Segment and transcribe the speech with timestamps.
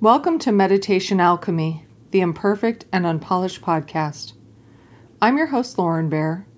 [0.00, 4.32] Welcome to Meditation Alchemy, the imperfect and unpolished podcast.
[5.22, 6.48] I'm your host, Lauren Bear.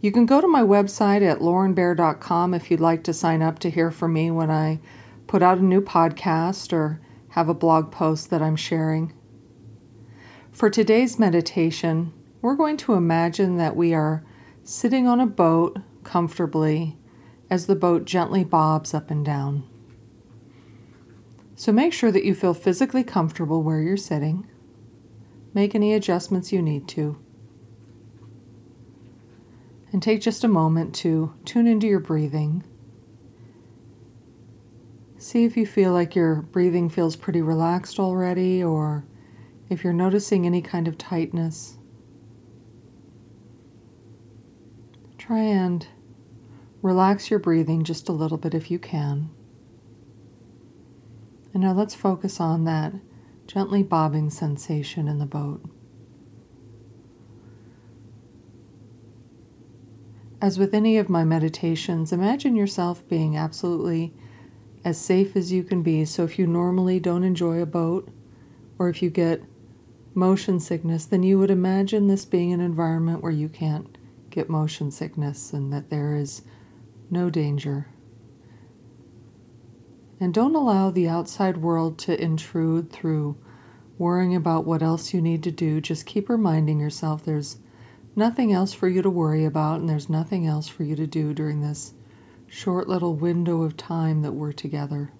[0.00, 3.70] You can go to my website at laurenbear.com if you'd like to sign up to
[3.70, 4.80] hear from me when I
[5.26, 9.12] put out a new podcast or have a blog post that I'm sharing.
[10.50, 14.24] For today's meditation, we're going to imagine that we are
[14.64, 16.98] sitting on a boat comfortably
[17.50, 19.69] as the boat gently bobs up and down.
[21.60, 24.48] So make sure that you feel physically comfortable where you're sitting.
[25.52, 27.22] Make any adjustments you need to.
[29.92, 32.64] And take just a moment to tune into your breathing.
[35.18, 39.04] See if you feel like your breathing feels pretty relaxed already or
[39.68, 41.76] if you're noticing any kind of tightness.
[45.18, 45.86] Try and
[46.80, 49.28] relax your breathing just a little bit if you can.
[51.52, 52.94] And now let's focus on that
[53.46, 55.62] gently bobbing sensation in the boat.
[60.40, 64.14] As with any of my meditations, imagine yourself being absolutely
[64.84, 66.04] as safe as you can be.
[66.04, 68.08] So if you normally don't enjoy a boat,
[68.78, 69.42] or if you get
[70.14, 73.98] motion sickness, then you would imagine this being an environment where you can't
[74.30, 76.42] get motion sickness and that there is
[77.10, 77.88] no danger.
[80.20, 83.38] And don't allow the outside world to intrude through
[83.96, 85.80] worrying about what else you need to do.
[85.80, 87.56] Just keep reminding yourself there's
[88.14, 91.32] nothing else for you to worry about and there's nothing else for you to do
[91.32, 91.94] during this
[92.46, 95.10] short little window of time that we're together.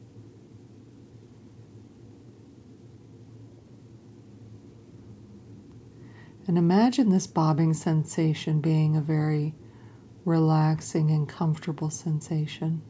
[6.46, 9.54] And imagine this bobbing sensation being a very
[10.24, 12.82] relaxing and comfortable sensation.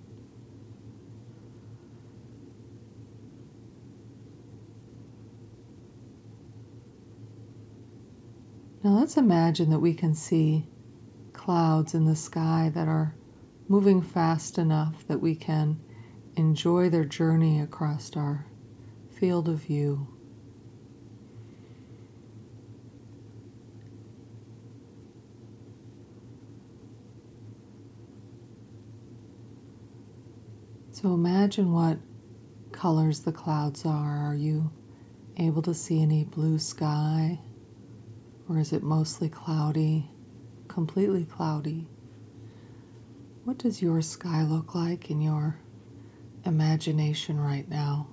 [8.83, 10.67] Now let's imagine that we can see
[11.35, 13.15] clouds in the sky that are
[13.69, 15.81] moving fast enough that we can
[16.35, 18.47] enjoy their journey across our
[19.11, 20.09] field of view.
[30.91, 31.99] So imagine what
[32.73, 34.25] colors the clouds are.
[34.27, 34.71] Are you
[35.37, 37.41] able to see any blue sky?
[38.51, 40.11] Or is it mostly cloudy,
[40.67, 41.87] completely cloudy?
[43.45, 45.61] What does your sky look like in your
[46.45, 48.09] imagination right now?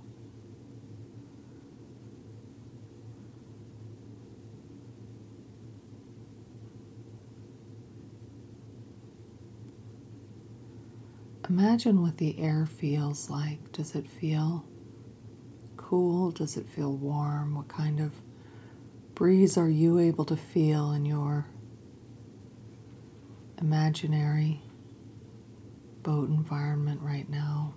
[11.49, 13.71] Imagine what the air feels like.
[13.71, 14.63] Does it feel
[15.77, 16.29] cool?
[16.29, 17.55] Does it feel warm?
[17.55, 18.11] What kind of
[19.17, 21.47] breeze are you able to feel in your
[23.59, 24.61] imaginary
[26.03, 27.73] boat environment right now?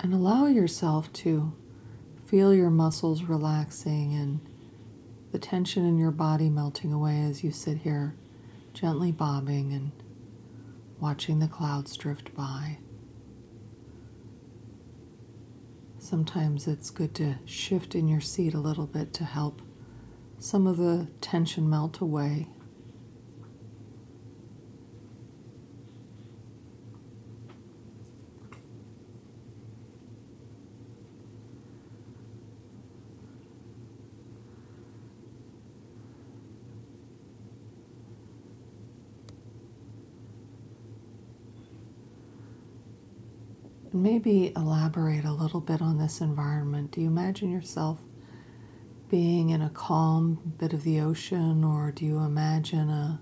[0.00, 1.54] And allow yourself to
[2.24, 4.40] feel your muscles relaxing and
[5.30, 8.16] the tension in your body melting away as you sit here
[8.74, 9.92] gently bobbing and
[10.98, 12.78] watching the clouds drift by.
[16.08, 19.60] Sometimes it's good to shift in your seat a little bit to help
[20.38, 22.46] some of the tension melt away.
[43.96, 46.92] Maybe elaborate a little bit on this environment.
[46.92, 48.00] Do you imagine yourself
[49.08, 53.20] being in a calm bit of the ocean, or do you imagine a,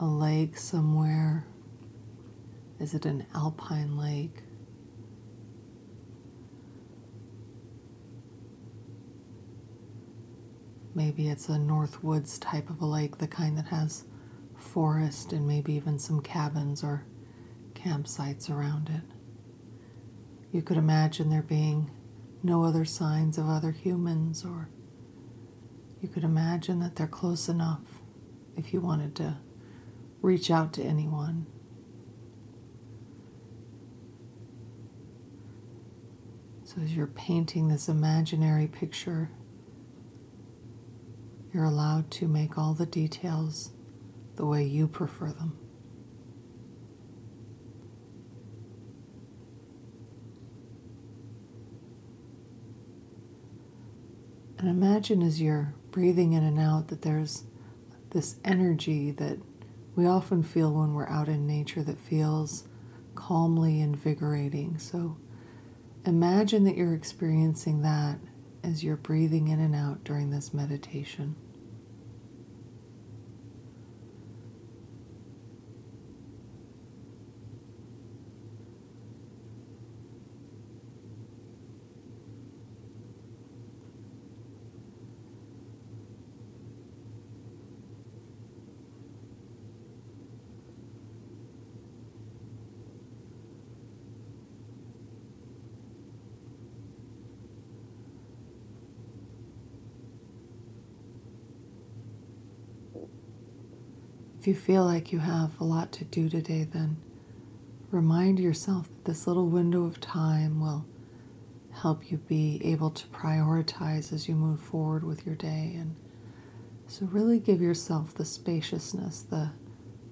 [0.00, 1.46] a lake somewhere?
[2.80, 4.42] Is it an alpine lake?
[10.94, 14.04] Maybe it's a North Woods type of a lake, the kind that has
[14.56, 17.04] forest and maybe even some cabins or
[17.74, 19.15] campsites around it.
[20.52, 21.90] You could imagine there being
[22.42, 24.68] no other signs of other humans, or
[26.00, 27.80] you could imagine that they're close enough
[28.56, 29.38] if you wanted to
[30.22, 31.46] reach out to anyone.
[36.64, 39.30] So, as you're painting this imaginary picture,
[41.52, 43.70] you're allowed to make all the details
[44.34, 45.58] the way you prefer them.
[54.58, 57.44] And imagine as you're breathing in and out that there's
[58.10, 59.38] this energy that
[59.94, 62.64] we often feel when we're out in nature that feels
[63.14, 64.78] calmly invigorating.
[64.78, 65.16] So
[66.04, 68.18] imagine that you're experiencing that
[68.62, 71.36] as you're breathing in and out during this meditation.
[104.46, 106.98] If you feel like you have a lot to do today, then
[107.90, 110.86] remind yourself that this little window of time will
[111.72, 115.74] help you be able to prioritize as you move forward with your day.
[115.76, 115.96] And
[116.86, 119.50] so, really give yourself the spaciousness, the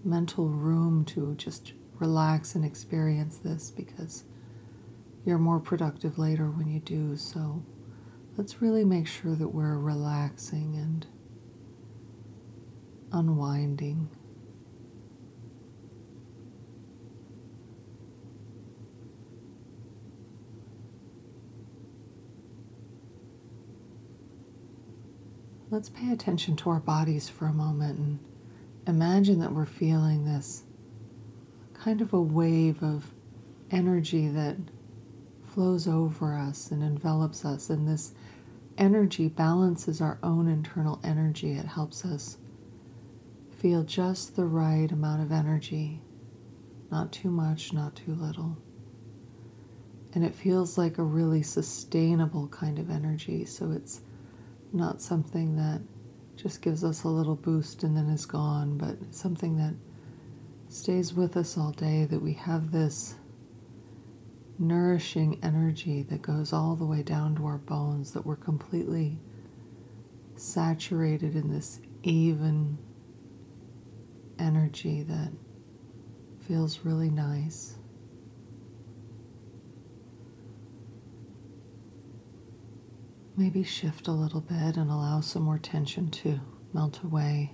[0.02, 4.24] mental room to just relax and experience this because
[5.24, 7.16] you're more productive later when you do.
[7.16, 7.62] So,
[8.36, 11.06] let's really make sure that we're relaxing and
[13.12, 14.08] unwinding.
[25.74, 28.20] Let's pay attention to our bodies for a moment and
[28.86, 30.62] imagine that we're feeling this
[31.72, 33.10] kind of a wave of
[33.72, 34.54] energy that
[35.42, 37.70] flows over us and envelops us.
[37.70, 38.12] And this
[38.78, 41.54] energy balances our own internal energy.
[41.54, 42.36] It helps us
[43.50, 46.02] feel just the right amount of energy,
[46.88, 48.58] not too much, not too little.
[50.12, 53.44] And it feels like a really sustainable kind of energy.
[53.44, 54.02] So it's
[54.74, 55.80] not something that
[56.36, 59.74] just gives us a little boost and then is gone, but something that
[60.68, 63.14] stays with us all day, that we have this
[64.58, 69.18] nourishing energy that goes all the way down to our bones, that we're completely
[70.36, 72.76] saturated in this even
[74.38, 75.32] energy that
[76.40, 77.76] feels really nice.
[83.36, 86.40] Maybe shift a little bit and allow some more tension to
[86.72, 87.52] melt away.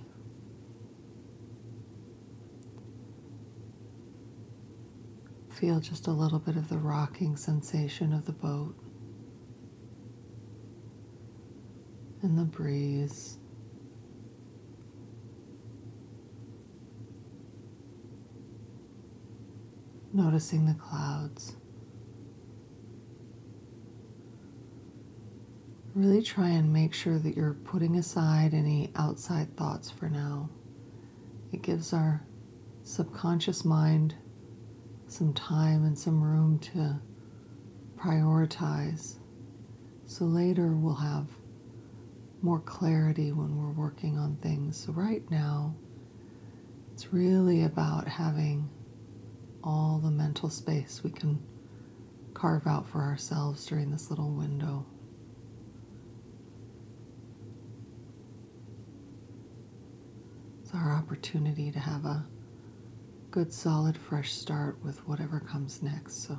[5.49, 8.75] Feel just a little bit of the rocking sensation of the boat
[12.21, 13.37] and the breeze.
[20.13, 21.55] Noticing the clouds.
[26.01, 30.49] Really try and make sure that you're putting aside any outside thoughts for now.
[31.53, 32.25] It gives our
[32.81, 34.15] subconscious mind
[35.05, 36.99] some time and some room to
[37.99, 39.17] prioritize.
[40.07, 41.27] So later we'll have
[42.41, 44.83] more clarity when we're working on things.
[44.83, 45.75] So right now,
[46.93, 48.71] it's really about having
[49.63, 51.39] all the mental space we can
[52.33, 54.83] carve out for ourselves during this little window.
[60.73, 62.25] Our opportunity to have a
[63.31, 66.27] good, solid, fresh start with whatever comes next.
[66.27, 66.37] So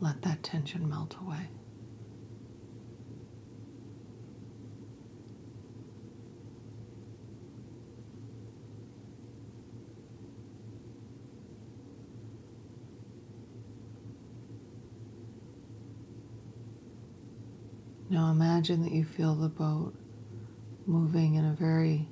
[0.00, 1.48] let that tension melt away.
[18.10, 19.94] Now imagine that you feel the boat
[20.86, 22.08] moving in a very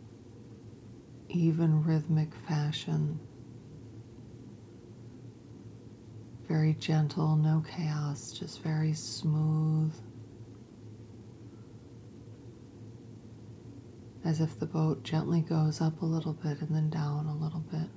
[1.29, 3.21] even rhythmic fashion.
[6.49, 9.95] Very gentle, no chaos, just very smooth.
[14.25, 17.61] As if the boat gently goes up a little bit and then down a little
[17.61, 17.89] bit.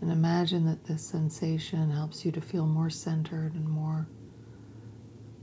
[0.00, 4.08] And imagine that this sensation helps you to feel more centered and more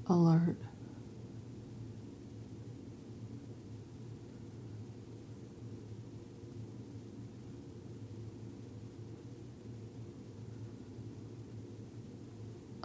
[0.07, 0.57] alert.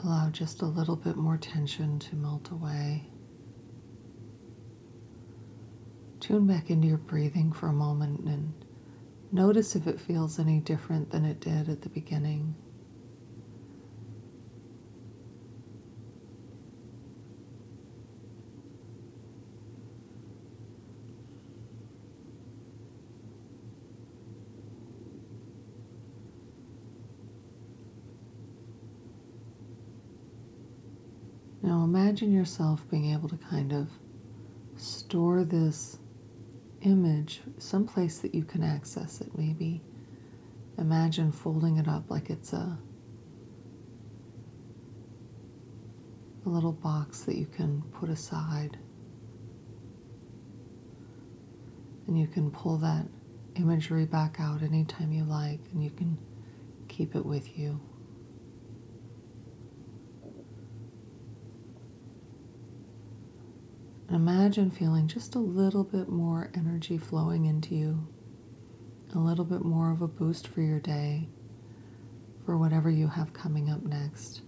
[0.02, 3.10] Allow just a little bit more tension to melt away.
[6.20, 8.54] Tune back into your breathing for a moment and
[9.30, 12.54] notice if it feels any different than it did at the beginning.
[31.70, 33.88] Now imagine yourself being able to kind of
[34.74, 36.00] store this
[36.80, 39.38] image someplace that you can access it.
[39.38, 39.80] Maybe
[40.78, 42.76] imagine folding it up like it's a,
[46.44, 48.76] a little box that you can put aside.
[52.08, 53.06] And you can pull that
[53.54, 56.18] imagery back out anytime you like, and you can
[56.88, 57.80] keep it with you.
[64.12, 68.08] Imagine feeling just a little bit more energy flowing into you,
[69.14, 71.28] a little bit more of a boost for your day,
[72.44, 74.42] for whatever you have coming up next.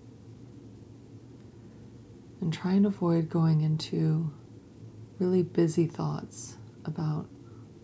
[2.41, 4.33] And try and avoid going into
[5.21, 7.29] really busy thoughts about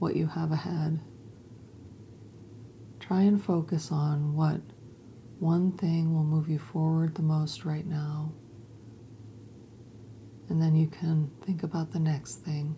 [0.01, 0.99] what you have ahead.
[2.99, 4.61] Try and focus on what
[5.39, 8.33] one thing will move you forward the most right now.
[10.49, 12.75] And then you can think about the next thing.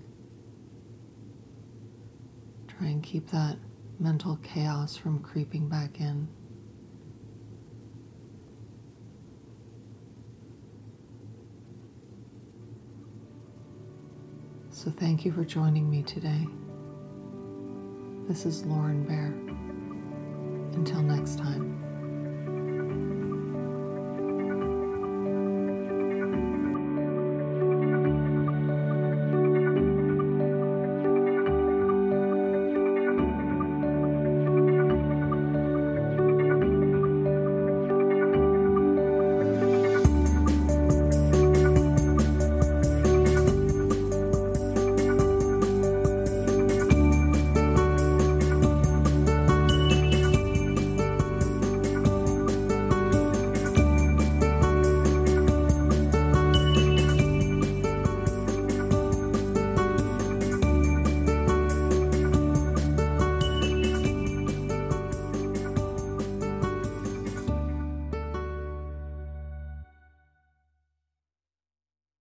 [2.66, 3.56] Try and keep that
[3.98, 6.28] mental chaos from creeping back in.
[14.70, 16.46] So, thank you for joining me today.
[18.26, 19.34] This is Lauren Bear.
[20.74, 21.79] Until next time.